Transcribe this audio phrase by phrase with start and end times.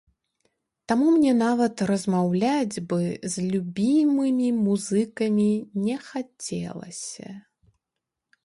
[0.91, 2.99] Таму мне нават размаўляць бы
[3.33, 5.47] з любімымі музыкамі
[5.85, 7.27] не хацелася.